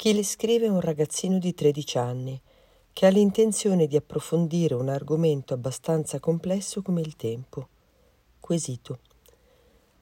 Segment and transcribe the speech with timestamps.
[0.00, 2.40] Chi le scrive è un ragazzino di 13 anni
[2.90, 7.68] che ha l'intenzione di approfondire un argomento abbastanza complesso come il tempo.
[8.40, 9.00] Quesito.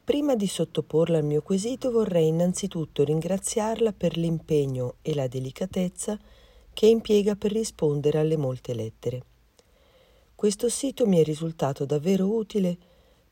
[0.05, 6.17] Prima di sottoporla al mio quesito vorrei innanzitutto ringraziarla per l'impegno e la delicatezza
[6.73, 9.25] che impiega per rispondere alle molte lettere.
[10.33, 12.79] Questo sito mi è risultato davvero utile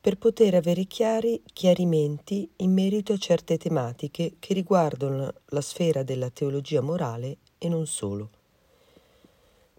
[0.06, 6.30] per poter avere chiari chiarimenti in merito a certe tematiche che riguardano la sfera della
[6.30, 8.30] teologia morale e non solo.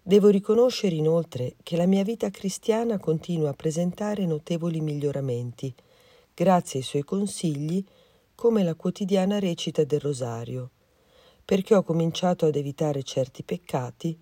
[0.02, 5.74] Devo riconoscere inoltre che la mia vita cristiana continua a presentare notevoli miglioramenti,
[6.34, 7.82] grazie ai suoi consigli,
[8.34, 10.72] come la quotidiana recita del rosario,
[11.42, 14.18] perché ho cominciato ad evitare certi peccati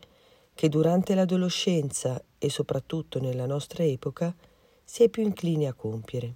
[0.55, 4.33] che durante l'adolescenza e soprattutto nella nostra epoca
[4.88, 6.34] si è più inclini a compiere.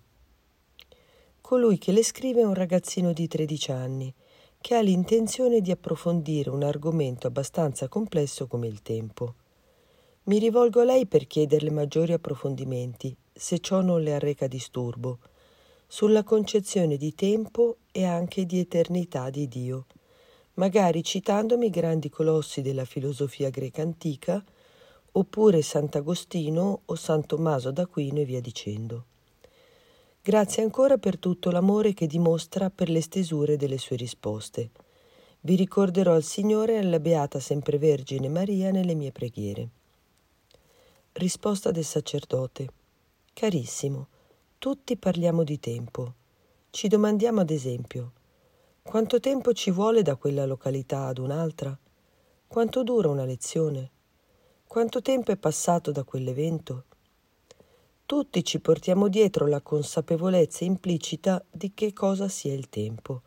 [1.41, 4.13] Colui che le scrive è un ragazzino di 13 anni
[4.61, 9.35] che ha l'intenzione di approfondire un argomento abbastanza complesso come il tempo.
[10.25, 15.21] Mi rivolgo a lei per chiederle maggiori approfondimenti, se ciò non le arreca disturbo,
[15.87, 19.87] sulla concezione di tempo e anche di eternità di Dio,
[20.55, 24.45] magari citandomi i grandi colossi della filosofia greca antica
[25.13, 29.05] oppure Sant'Agostino o San Tommaso d'Aquino e via dicendo.
[30.23, 34.71] Grazie ancora per tutto l'amore che dimostra per le stesure delle sue risposte.
[35.41, 39.69] Vi ricorderò al Signore e alla Beata Sempre Vergine Maria nelle mie preghiere.
[41.13, 42.69] Risposta del sacerdote.
[43.33, 44.09] Carissimo,
[44.59, 46.13] tutti parliamo di tempo.
[46.69, 48.13] Ci domandiamo ad esempio,
[48.83, 51.77] quanto tempo ci vuole da quella località ad un'altra?
[52.47, 53.91] Quanto dura una lezione?
[54.71, 56.85] Quanto tempo è passato da quell'evento?
[58.07, 63.23] Tutti ci portiamo dietro la consapevolezza implicita di che cosa sia il tempo,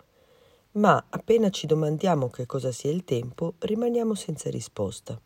[0.76, 5.20] ma appena ci domandiamo che cosa sia il tempo, rimaniamo senza risposta.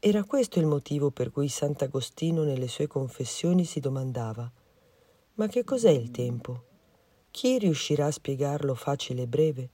[0.00, 4.50] Era questo il motivo per cui Sant'Agostino nelle sue confessioni si domandava
[5.34, 6.64] Ma che cos'è il tempo?
[7.30, 9.70] Chi riuscirà a spiegarlo facile e breve?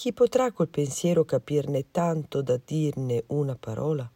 [0.00, 4.10] Chi potrà col pensiero capirne tanto da dirne una parola?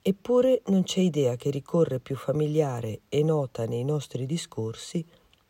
[0.00, 5.04] Eppure non c'è idea che ricorre più familiare e nota nei nostri discorsi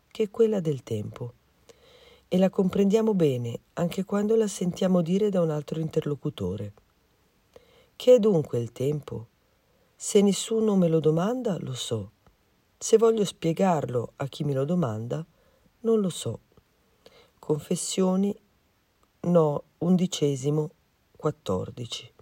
[0.07, 1.33] che quella del tempo.
[2.27, 6.73] E la comprendiamo bene anche quando la sentiamo dire da un altro interlocutore.
[7.95, 9.27] Che è dunque il tempo?
[9.95, 12.09] Se nessuno me lo domanda, lo so.
[12.75, 15.23] Se voglio spiegarlo a chi me lo domanda,
[15.81, 16.39] non lo so.
[17.37, 18.35] Confessioni
[19.25, 20.69] No, undicesimo,
[21.17, 22.13] 14.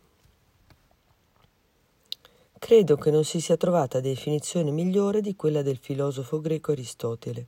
[2.57, 7.47] Credo che non si sia trovata definizione migliore di quella del filosofo greco Aristotele.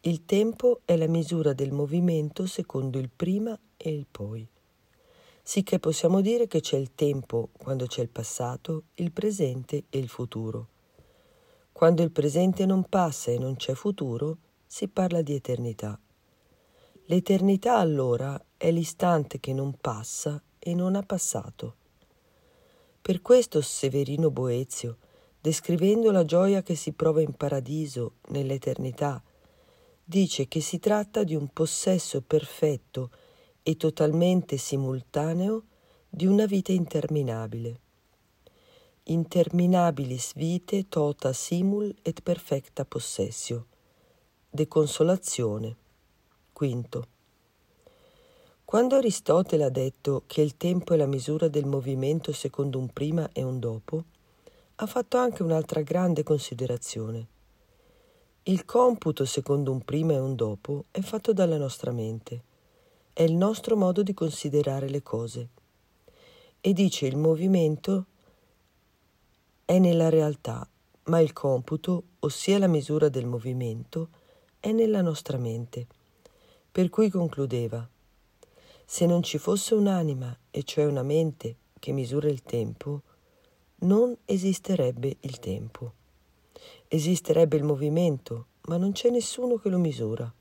[0.00, 4.48] Il tempo è la misura del movimento secondo il prima e il poi.
[5.42, 10.08] Sicché possiamo dire che c'è il tempo quando c'è il passato, il presente e il
[10.08, 10.68] futuro.
[11.70, 16.00] Quando il presente non passa e non c'è futuro, si parla di eternità.
[17.04, 21.76] L'eternità allora è l'istante che non passa e non ha passato.
[23.00, 24.98] Per questo Severino Boezio,
[25.40, 29.22] descrivendo la gioia che si prova in paradiso, nell'eternità,
[30.04, 33.10] dice che si tratta di un possesso perfetto
[33.62, 35.64] e totalmente simultaneo
[36.10, 37.80] di una vita interminabile.
[39.04, 43.68] Interminabilis vite tota simul et perfecta possessio.
[44.50, 45.76] De consolazione.
[46.52, 47.19] Quinto.
[48.70, 53.28] Quando Aristotele ha detto che il tempo è la misura del movimento secondo un prima
[53.32, 54.04] e un dopo,
[54.76, 57.26] ha fatto anche un'altra grande considerazione.
[58.44, 62.42] Il computo secondo un prima e un dopo è fatto dalla nostra mente,
[63.12, 65.48] è il nostro modo di considerare le cose.
[66.60, 68.04] E dice il movimento
[69.64, 70.64] è nella realtà,
[71.06, 74.10] ma il computo, ossia la misura del movimento,
[74.60, 75.88] è nella nostra mente.
[76.70, 77.84] Per cui concludeva,
[78.92, 83.02] se non ci fosse un'anima, e cioè una mente, che misura il tempo,
[83.82, 85.92] non esisterebbe il tempo.
[86.88, 90.34] Esisterebbe il movimento, ma non c'è nessuno che lo misura.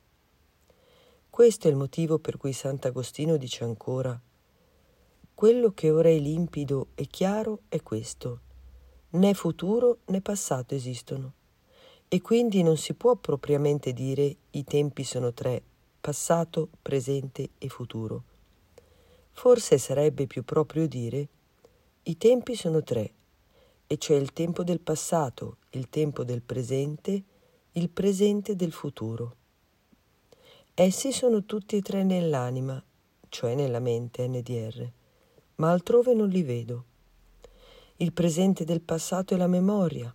[1.30, 4.20] Questo è il motivo per cui Sant'Agostino dice ancora
[5.36, 8.40] quello che ora è limpido e chiaro è questo.
[9.12, 11.34] Né futuro né passato esistono.
[12.08, 15.62] E quindi non si può propriamente dire i tempi sono tre,
[16.02, 18.24] passato, presente e futuro.
[19.40, 21.30] Forse sarebbe più proprio dire
[22.04, 23.14] i tempi sono tre,
[23.88, 27.24] e cioè il tempo del passato, il tempo del presente,
[27.72, 29.36] il presente del futuro.
[30.74, 32.84] Essi sono tutti e tre nell'anima,
[33.30, 34.92] cioè nella mente NDR,
[35.56, 36.84] ma altrove non li vedo.
[37.96, 40.14] Il presente del passato è la memoria.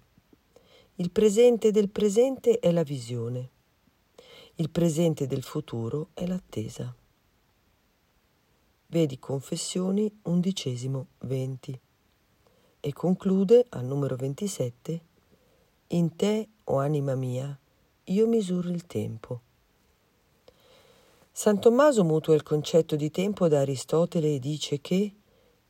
[0.96, 3.48] Il presente del presente è la visione.
[4.56, 6.94] Il presente del futuro è l'attesa.
[8.94, 11.76] Vedi Confessioni undicesimo venti.
[12.78, 15.00] E conclude al numero 27
[15.88, 17.58] In te, o oh anima mia,
[18.04, 19.40] io misuro il tempo.
[21.32, 25.12] San Tommaso mutua il concetto di tempo da Aristotele e dice che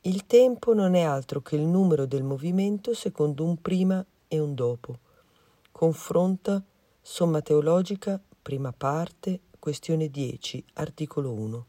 [0.03, 4.55] il tempo non è altro che il numero del movimento secondo un prima e un
[4.55, 4.99] dopo.
[5.73, 6.62] Confronta
[7.00, 11.67] Somma teologica, prima parte, questione 10, articolo 1.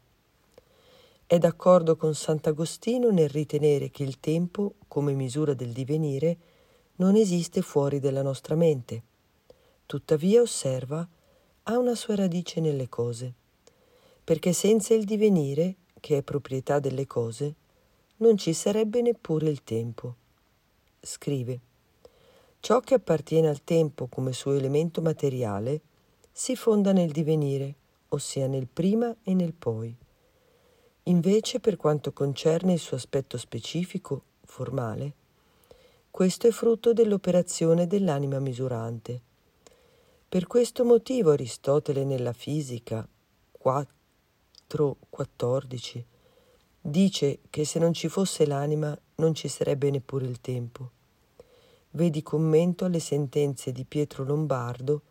[1.28, 6.36] È d'accordo con Sant'Agostino nel ritenere che il tempo, come misura del divenire,
[6.98, 9.02] non esiste fuori della nostra mente.
[9.86, 11.06] Tuttavia, osserva,
[11.64, 13.34] ha una sua radice nelle cose,
[14.22, 17.54] perché senza il divenire, che è proprietà delle cose,
[18.18, 20.14] non ci sarebbe neppure il tempo.
[21.00, 21.58] Scrive,
[22.60, 25.80] ciò che appartiene al tempo come suo elemento materiale
[26.30, 27.74] si fonda nel divenire,
[28.10, 29.92] ossia nel prima e nel poi.
[31.08, 35.14] Invece, per quanto concerne il suo aspetto specifico, formale,
[36.10, 39.20] questo è frutto dell'operazione dell'anima misurante.
[40.28, 43.08] Per questo motivo Aristotele nella Fisica
[43.62, 46.02] 4.14
[46.80, 50.90] dice che se non ci fosse l'anima non ci sarebbe neppure il tempo.
[51.90, 55.02] Vedi commento alle sentenze di Pietro Lombardo,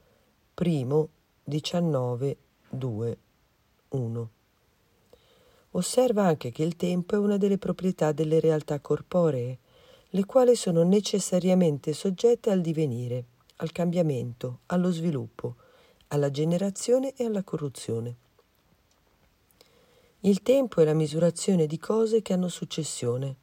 [0.54, 1.08] primo
[1.46, 2.38] 19,
[2.70, 3.18] 2,
[3.90, 4.35] 1.
[5.76, 9.58] Osserva anche che il tempo è una delle proprietà delle realtà corporee,
[10.10, 13.26] le quali sono necessariamente soggette al divenire,
[13.58, 15.56] al cambiamento, allo sviluppo,
[16.08, 18.16] alla generazione e alla corruzione.
[20.22, 23.36] Il tempo è la misurazione di cose che hanno successione.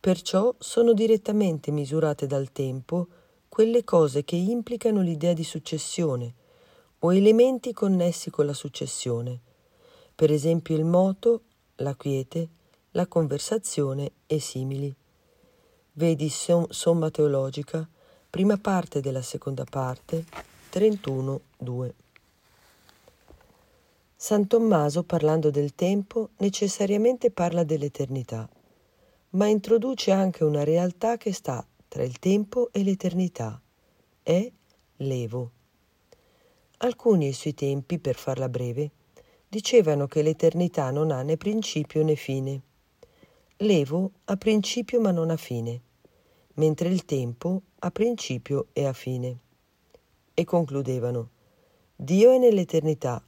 [0.00, 3.06] Perciò sono direttamente misurate dal tempo
[3.48, 6.34] quelle cose che implicano l'idea di successione
[6.98, 9.40] o elementi connessi con la successione,
[10.16, 11.42] per esempio il moto,
[11.76, 12.48] la quiete,
[12.92, 14.92] la conversazione e simili.
[15.92, 17.86] Vedi Somma Teologica,
[18.30, 20.24] prima parte della seconda parte,
[20.72, 21.92] 31.2.
[24.16, 28.48] San Tommaso, parlando del tempo, necessariamente parla dell'eternità,
[29.30, 33.60] ma introduce anche una realtà che sta tra il tempo e l'eternità.
[34.22, 34.50] È
[34.96, 35.50] l'Evo.
[36.78, 38.90] Alcuni ai suoi tempi, per farla breve,
[39.56, 42.60] dicevano che l'eternità non ha né principio né fine.
[43.58, 45.80] L'Evo ha principio ma non ha fine,
[46.56, 49.38] mentre il tempo ha principio e ha fine.
[50.34, 51.30] E concludevano,
[51.96, 53.24] Dio è nell'eternità,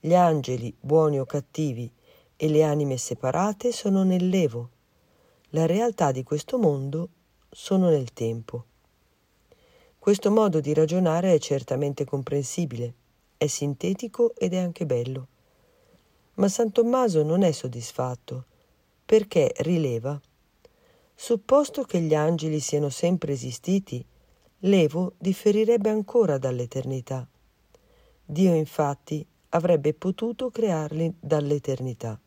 [0.00, 1.88] gli angeli, buoni o cattivi,
[2.34, 4.70] e le anime separate sono nell'Evo.
[5.50, 7.08] La realtà di questo mondo
[7.48, 8.64] sono nel tempo.
[9.96, 12.94] Questo modo di ragionare è certamente comprensibile,
[13.36, 15.28] è sintetico ed è anche bello.
[16.36, 18.44] Ma San Tommaso non è soddisfatto,
[19.06, 20.20] perché rileva,
[21.14, 24.04] supposto che gli angeli siano sempre esistiti,
[24.60, 27.26] l'Evo differirebbe ancora dall'eternità.
[28.22, 32.20] Dio infatti avrebbe potuto crearli dall'eternità.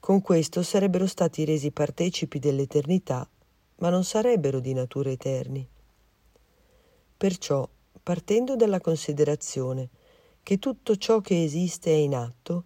[0.00, 3.28] Con questo sarebbero stati resi partecipi dell'eternità,
[3.76, 5.64] ma non sarebbero di natura eterni.
[7.16, 7.68] Perciò,
[8.02, 9.88] partendo dalla considerazione
[10.42, 12.64] che tutto ciò che esiste è in atto,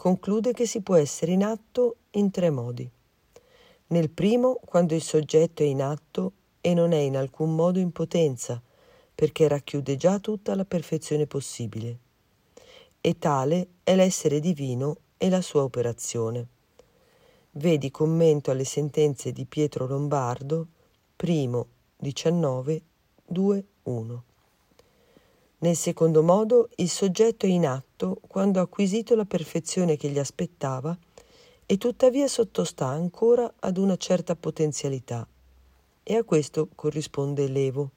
[0.00, 2.88] conclude che si può essere in atto in tre modi.
[3.88, 7.90] Nel primo, quando il soggetto è in atto e non è in alcun modo in
[7.90, 8.62] potenza,
[9.12, 11.98] perché racchiude già tutta la perfezione possibile
[13.00, 16.46] e tale è l'essere divino e la sua operazione.
[17.52, 20.68] Vedi commento alle sentenze di Pietro Lombardo,
[21.16, 22.82] primo 19,
[23.26, 24.27] 2, 1.
[25.60, 30.18] Nel secondo modo, il soggetto è in atto quando ha acquisito la perfezione che gli
[30.18, 30.96] aspettava
[31.66, 35.26] e tuttavia sottostà ancora ad una certa potenzialità,
[36.04, 37.90] e a questo corrisponde l'evo.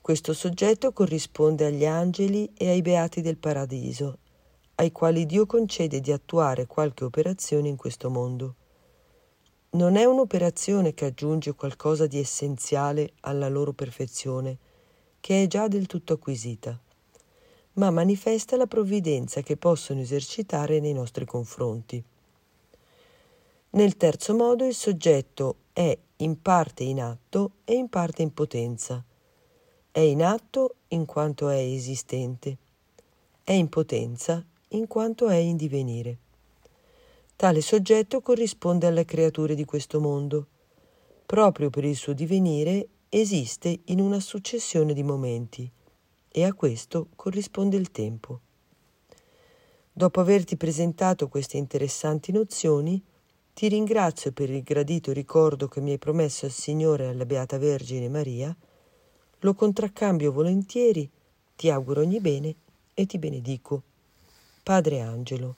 [0.00, 4.18] Questo soggetto corrisponde agli angeli e ai beati del paradiso,
[4.76, 8.54] ai quali Dio concede di attuare qualche operazione in questo mondo.
[9.70, 14.56] Non è un'operazione che aggiunge qualcosa di essenziale alla loro perfezione,
[15.20, 16.78] che è già del tutto acquisita,
[17.74, 22.02] ma manifesta la provvidenza che possono esercitare nei nostri confronti.
[23.70, 29.02] Nel terzo modo il soggetto è in parte in atto e in parte in potenza
[29.98, 32.56] è in atto in quanto è esistente,
[33.42, 36.18] è in potenza in quanto è in divenire.
[37.34, 40.46] Tale soggetto corrisponde alle creature di questo mondo.
[41.26, 45.70] Proprio per il suo divenire esiste in una successione di momenti
[46.28, 48.40] e a questo corrisponde il tempo.
[49.92, 53.02] Dopo averti presentato queste interessanti nozioni,
[53.54, 57.58] ti ringrazio per il gradito ricordo che mi hai promesso al Signore e alla Beata
[57.58, 58.54] Vergine Maria,
[59.40, 61.08] lo contraccambio volentieri,
[61.56, 62.54] ti auguro ogni bene
[62.94, 63.82] e ti benedico.
[64.62, 65.56] Padre Angelo.